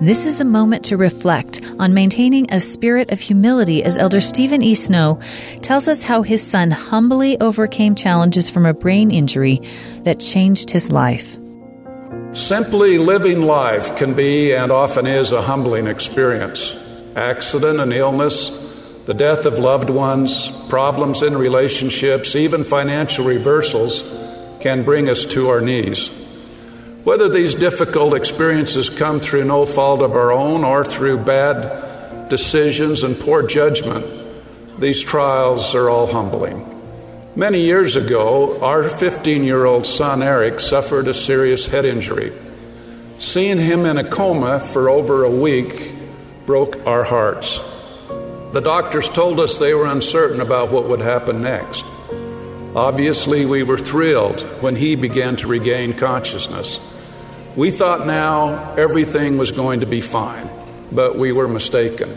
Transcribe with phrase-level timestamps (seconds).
[0.00, 4.62] This is a moment to reflect on maintaining a spirit of humility as Elder Steven
[4.62, 4.72] E.
[4.76, 5.20] Snow
[5.60, 9.60] tells us how his son humbly overcame challenges from a brain injury
[10.04, 11.36] that changed his life.
[12.32, 16.76] Simply living life can be and often is a humbling experience.
[17.16, 18.50] Accident and illness,
[19.06, 24.02] the death of loved ones, problems in relationships, even financial reversals
[24.60, 26.08] can bring us to our knees.
[27.08, 33.02] Whether these difficult experiences come through no fault of our own or through bad decisions
[33.02, 34.04] and poor judgment,
[34.78, 36.66] these trials are all humbling.
[37.34, 42.30] Many years ago, our 15 year old son Eric suffered a serious head injury.
[43.18, 45.94] Seeing him in a coma for over a week
[46.44, 47.56] broke our hearts.
[48.52, 51.86] The doctors told us they were uncertain about what would happen next.
[52.76, 56.78] Obviously, we were thrilled when he began to regain consciousness.
[57.58, 60.48] We thought now everything was going to be fine,
[60.92, 62.10] but we were mistaken.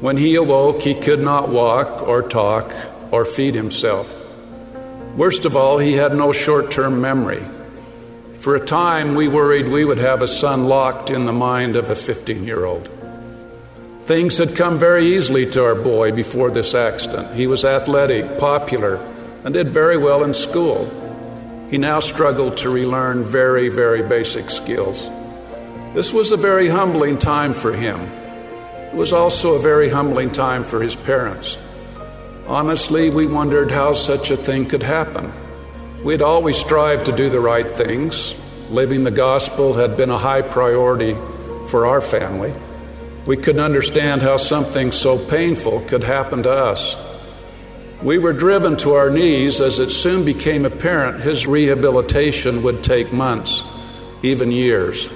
[0.00, 2.72] When he awoke, he could not walk or talk
[3.10, 4.24] or feed himself.
[5.18, 7.44] Worst of all, he had no short term memory.
[8.38, 11.90] For a time, we worried we would have a son locked in the mind of
[11.90, 12.88] a 15 year old.
[14.06, 17.34] Things had come very easily to our boy before this accident.
[17.34, 18.96] He was athletic, popular,
[19.44, 21.07] and did very well in school.
[21.70, 25.08] He now struggled to relearn very, very basic skills.
[25.94, 28.00] This was a very humbling time for him.
[28.00, 31.58] It was also a very humbling time for his parents.
[32.46, 35.30] Honestly, we wondered how such a thing could happen.
[36.02, 38.34] We had always strived to do the right things.
[38.70, 41.14] Living the gospel had been a high priority
[41.66, 42.54] for our family.
[43.26, 46.96] We couldn't understand how something so painful could happen to us.
[48.02, 53.12] We were driven to our knees as it soon became apparent his rehabilitation would take
[53.12, 53.64] months,
[54.22, 55.12] even years.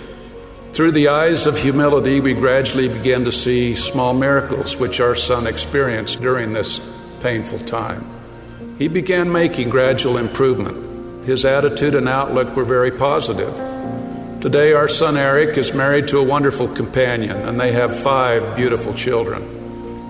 [0.72, 5.46] Through the eyes of humility, we gradually began to see small miracles which our son
[5.46, 6.80] experienced during this
[7.20, 8.04] painful time.
[8.78, 11.24] He began making gradual improvement.
[11.24, 13.54] His attitude and outlook were very positive.
[14.40, 18.92] Today, our son Eric is married to a wonderful companion, and they have five beautiful
[18.92, 19.61] children.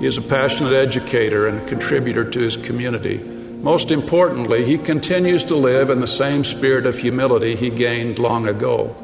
[0.02, 3.18] He is a passionate educator and a contributor to his community.
[3.18, 8.48] Most importantly, he continues to live in the same spirit of humility he gained long
[8.48, 8.96] ago.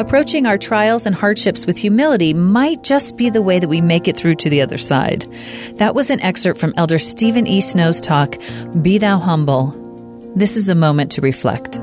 [0.00, 4.08] Approaching our trials and hardships with humility might just be the way that we make
[4.08, 5.24] it through to the other side.
[5.76, 7.60] That was an excerpt from Elder Steven E.
[7.60, 8.36] Snow's talk,
[8.82, 9.70] Be Thou Humble.
[10.34, 11.80] This is a moment to reflect.